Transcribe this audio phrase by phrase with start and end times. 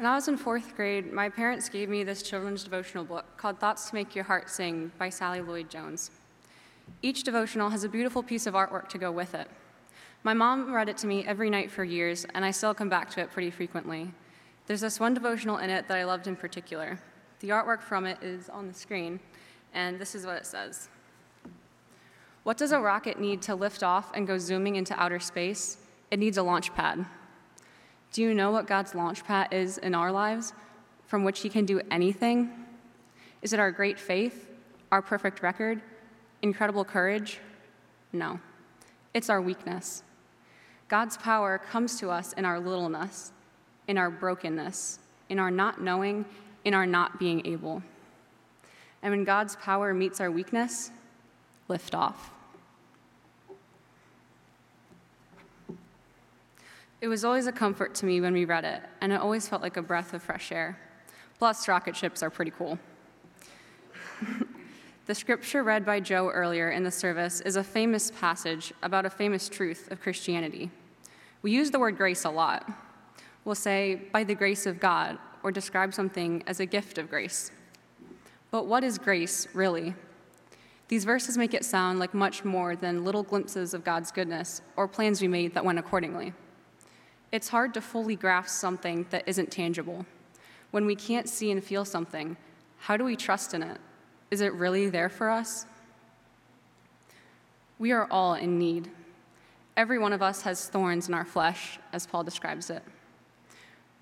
[0.00, 3.58] When I was in fourth grade, my parents gave me this children's devotional book called
[3.58, 6.10] Thoughts to Make Your Heart Sing by Sally Lloyd Jones.
[7.02, 9.46] Each devotional has a beautiful piece of artwork to go with it.
[10.22, 13.10] My mom read it to me every night for years, and I still come back
[13.10, 14.10] to it pretty frequently.
[14.66, 16.98] There's this one devotional in it that I loved in particular.
[17.40, 19.20] The artwork from it is on the screen,
[19.74, 20.88] and this is what it says
[22.44, 25.76] What does a rocket need to lift off and go zooming into outer space?
[26.10, 27.04] It needs a launch pad.
[28.12, 30.52] Do you know what God's launch pad is in our lives
[31.06, 32.50] from which He can do anything?
[33.42, 34.48] Is it our great faith,
[34.90, 35.80] our perfect record,
[36.42, 37.38] incredible courage?
[38.12, 38.40] No,
[39.14, 40.02] it's our weakness.
[40.88, 43.30] God's power comes to us in our littleness,
[43.86, 44.98] in our brokenness,
[45.28, 46.24] in our not knowing,
[46.64, 47.82] in our not being able.
[49.02, 50.90] And when God's power meets our weakness,
[51.68, 52.32] lift off.
[57.00, 59.62] It was always a comfort to me when we read it, and it always felt
[59.62, 60.78] like a breath of fresh air.
[61.38, 62.78] Plus, rocket ships are pretty cool.
[65.06, 69.10] the scripture read by Joe earlier in the service is a famous passage about a
[69.10, 70.70] famous truth of Christianity.
[71.40, 72.70] We use the word grace a lot.
[73.46, 77.50] We'll say, by the grace of God, or describe something as a gift of grace.
[78.50, 79.94] But what is grace, really?
[80.88, 84.86] These verses make it sound like much more than little glimpses of God's goodness or
[84.86, 86.34] plans we made that went accordingly.
[87.32, 90.04] It's hard to fully grasp something that isn't tangible.
[90.70, 92.36] When we can't see and feel something,
[92.78, 93.78] how do we trust in it?
[94.30, 95.66] Is it really there for us?
[97.78, 98.90] We are all in need.
[99.76, 102.82] Every one of us has thorns in our flesh, as Paul describes it.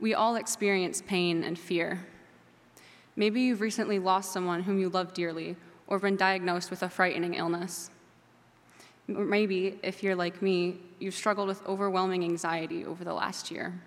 [0.00, 2.06] We all experience pain and fear.
[3.16, 7.34] Maybe you've recently lost someone whom you love dearly or been diagnosed with a frightening
[7.34, 7.90] illness.
[9.08, 13.80] Maybe, if you're like me, you've struggled with overwhelming anxiety over the last year.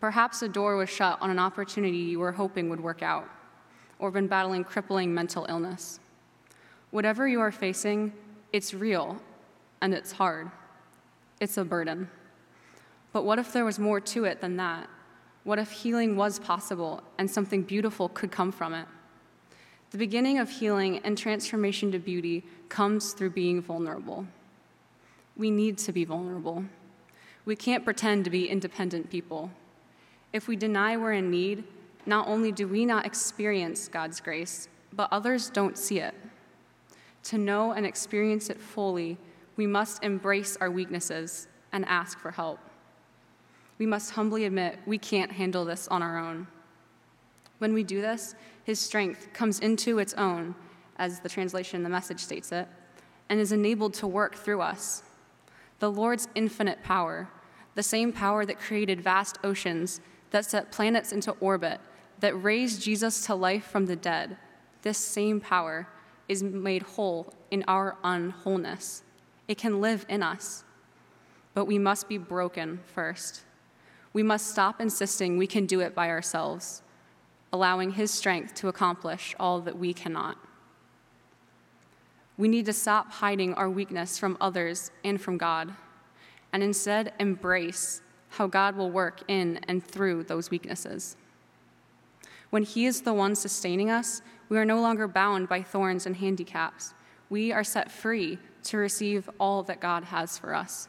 [0.00, 3.28] Perhaps a door was shut on an opportunity you were hoping would work out,
[3.98, 6.00] or been battling crippling mental illness.
[6.90, 8.12] Whatever you are facing,
[8.52, 9.20] it's real
[9.80, 10.50] and it's hard.
[11.40, 12.10] It's a burden.
[13.12, 14.88] But what if there was more to it than that?
[15.44, 18.86] What if healing was possible and something beautiful could come from it?
[19.94, 24.26] The beginning of healing and transformation to beauty comes through being vulnerable.
[25.36, 26.64] We need to be vulnerable.
[27.44, 29.52] We can't pretend to be independent people.
[30.32, 31.62] If we deny we're in need,
[32.06, 36.16] not only do we not experience God's grace, but others don't see it.
[37.30, 39.16] To know and experience it fully,
[39.54, 42.58] we must embrace our weaknesses and ask for help
[43.78, 46.46] we must humbly admit we can't handle this on our own.
[47.58, 48.34] When we do this,
[48.64, 50.54] his strength comes into its own,
[50.96, 52.68] as the translation in the message states it,
[53.28, 55.02] and is enabled to work through us.
[55.78, 57.28] The Lord's infinite power,
[57.74, 60.00] the same power that created vast oceans,
[60.30, 61.80] that set planets into orbit,
[62.20, 64.36] that raised Jesus to life from the dead,
[64.84, 65.88] this same power
[66.28, 69.02] is made whole in our unwholeness.
[69.48, 70.62] It can live in us,
[71.54, 73.42] but we must be broken first.
[74.12, 76.82] We must stop insisting we can do it by ourselves,
[77.54, 80.36] allowing His strength to accomplish all that we cannot.
[82.36, 85.72] We need to stop hiding our weakness from others and from God,
[86.52, 91.16] and instead embrace how God will work in and through those weaknesses.
[92.50, 96.16] When He is the one sustaining us, we are no longer bound by thorns and
[96.16, 96.92] handicaps.
[97.30, 100.88] We are set free to receive all that God has for us.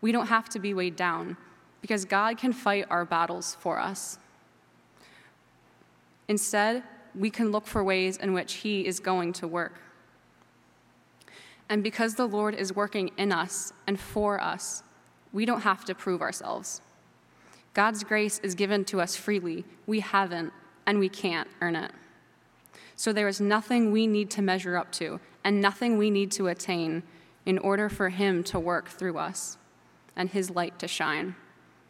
[0.00, 1.36] We don't have to be weighed down
[1.80, 4.20] because God can fight our battles for us.
[6.28, 6.82] Instead,
[7.14, 9.80] we can look for ways in which He is going to work.
[11.68, 14.82] And because the Lord is working in us and for us,
[15.32, 16.80] we don't have to prove ourselves.
[17.72, 19.64] God's grace is given to us freely.
[19.86, 20.52] We haven't,
[20.86, 21.92] and we can't earn it.
[22.96, 26.46] So there is nothing we need to measure up to and nothing we need to
[26.46, 27.02] attain
[27.44, 29.58] in order for Him to work through us
[30.14, 31.34] and His light to shine.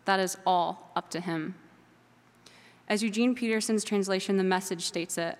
[0.04, 1.54] That is all up to him.
[2.88, 5.38] As Eugene Peterson's translation, The Message, states it,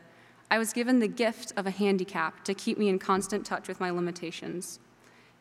[0.51, 3.81] I was given the gift of a handicap to keep me in constant touch with
[3.81, 4.79] my limitations.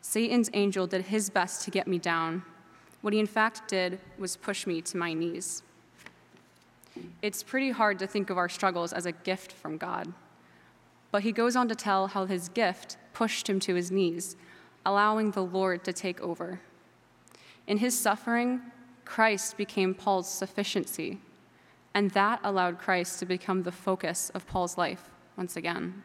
[0.00, 2.42] Satan's angel did his best to get me down.
[3.00, 5.62] What he in fact did was push me to my knees.
[7.22, 10.12] It's pretty hard to think of our struggles as a gift from God.
[11.10, 14.36] But he goes on to tell how his gift pushed him to his knees,
[14.84, 16.60] allowing the Lord to take over.
[17.66, 18.60] In his suffering,
[19.04, 21.18] Christ became Paul's sufficiency,
[21.94, 26.02] and that allowed Christ to become the focus of Paul's life once again.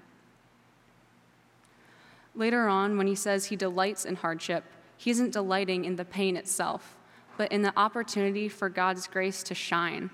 [2.35, 4.63] Later on, when he says he delights in hardship,
[4.95, 6.95] he isn't delighting in the pain itself,
[7.37, 10.09] but in the opportunity for God's grace to shine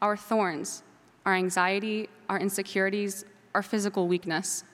[0.00, 0.82] our thorns,
[1.26, 3.24] our anxiety, our insecurities,
[3.54, 4.64] our physical weakness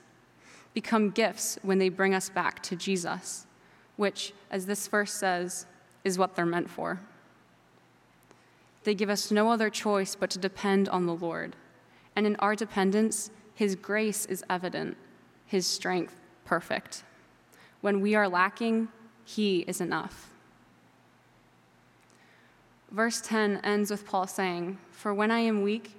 [0.73, 3.47] become gifts when they bring us back to Jesus,
[3.95, 5.65] which, as this verse says,
[6.03, 6.99] is what they're meant for.
[8.85, 11.55] They give us no other choice but to depend on the Lord.
[12.15, 14.95] And in our dependence, His grace is evident,
[15.47, 16.15] His strength
[16.45, 17.03] perfect.
[17.81, 18.89] When we are lacking,
[19.25, 20.31] He is enough.
[22.91, 25.95] Verse 10 ends with Paul saying, For when I am weak,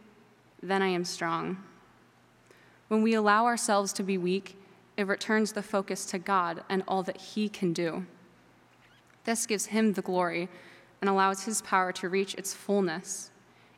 [0.63, 1.63] then I am strong.
[2.87, 4.57] When we allow ourselves to be weak,
[4.97, 8.07] it returns the focus to God and all that He can do.
[9.25, 10.49] This gives Him the glory
[11.01, 13.31] and allows His power to reach its fullness.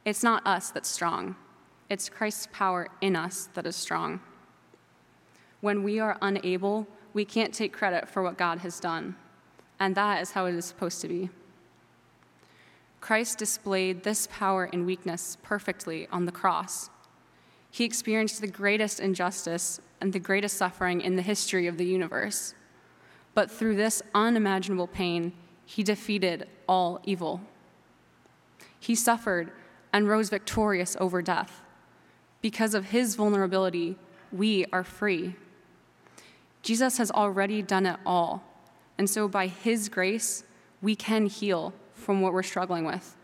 [0.05, 1.37] It's not us that's strong,
[1.91, 4.21] it's Christ's power in us that is strong.
[5.61, 9.17] When we are unable, we can't take credit for what God has done,
[9.81, 11.31] and that is how it is supposed to be.
[13.01, 16.91] Christ displayed this power in weakness perfectly on the cross.
[17.71, 22.55] He experienced the greatest injustice and the greatest suffering in the history of the universe.
[23.35, 25.33] But through this unimaginable pain,
[25.69, 27.43] he defeated all evil.
[28.81, 29.53] He suffered
[29.93, 31.61] and rose victorious over death.
[32.41, 33.99] Because of his vulnerability,
[34.33, 35.37] we are free.
[36.63, 38.43] Jesus has already done it all.
[38.97, 40.43] And so, by his grace,
[40.81, 43.15] we can heal from what we're struggling with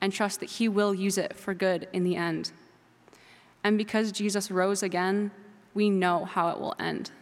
[0.00, 2.50] and trust that he will use it for good in the end.
[3.62, 5.30] And because Jesus rose again,
[5.74, 7.12] we know how it will end.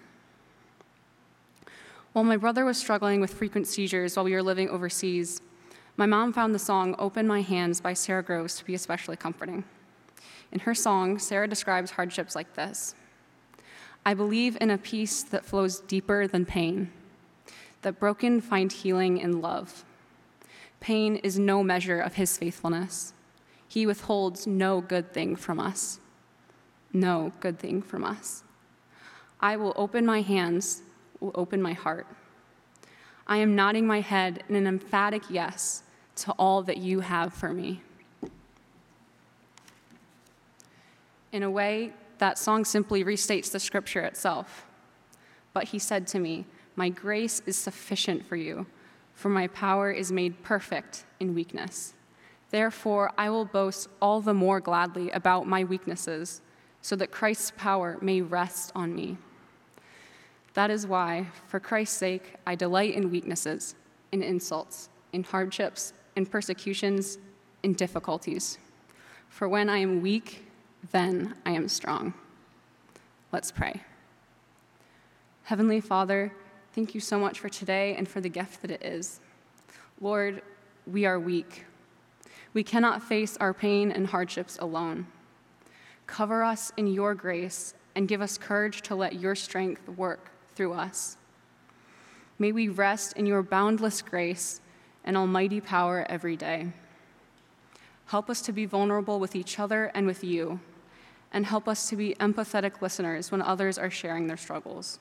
[2.13, 5.41] While my brother was struggling with frequent seizures while we were living overseas,
[5.97, 9.65] my mom found the song Open My Hands by Sara Groves to be especially comforting.
[10.51, 12.95] In her song, Sara describes hardships like this
[14.05, 16.91] I believe in a peace that flows deeper than pain,
[17.81, 19.87] that broken find healing in love.
[20.81, 23.15] Pain is no measure of his faithfulness.
[23.67, 25.99] He withholds no good thing from us.
[26.93, 28.45] No good thing from us.
[29.41, 30.83] I will open my hands
[31.23, 32.07] will open my heart.
[33.27, 35.83] I am nodding my head in an emphatic yes
[36.17, 37.81] to all that you have for me.
[41.31, 44.67] In a way, that song simply restates the scripture itself.
[45.55, 46.45] But he said to me,
[46.77, 48.67] My grace is sufficient for you,
[49.15, 51.95] for my power is made perfect in weakness.
[52.51, 56.43] Therefore, I will boast all the more gladly about my weaknesses,
[56.83, 59.17] so that Christ's power may rest on me.
[60.55, 63.75] That is why, for Christ's sake, I delight in weaknesses,
[64.13, 67.19] in insults, in hardships, in persecutions,
[67.63, 68.59] in difficulties.
[69.29, 70.45] For when I am weak,
[70.91, 72.13] then I am strong.
[73.31, 73.81] Let's pray.
[75.45, 76.33] Heavenly Father,
[76.75, 79.21] thank you so much for today and for the gift that it is.
[80.03, 80.43] Lord,
[80.87, 81.65] we are weak.
[82.53, 85.07] We cannot face our pain and hardships alone.
[86.07, 90.73] Cover us in your grace and give us courage to let your strength work through
[90.73, 91.17] us.
[92.39, 94.61] May we rest in your boundless grace
[95.05, 96.73] and almighty power every day.
[98.07, 100.61] Help us to be vulnerable with each other and with you,
[101.33, 104.99] and help us to be empathetic listeners when others are sharing their struggles.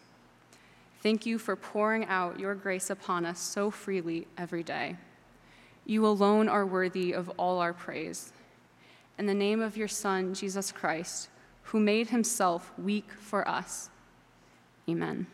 [1.02, 4.98] Thank you for pouring out your grace upon us so freely every day.
[5.86, 8.32] You alone are worthy of all our praise.
[9.18, 11.30] In the name of your Son, Jesus Christ,
[11.64, 13.90] who made himself weak for us,
[14.88, 15.26] amen.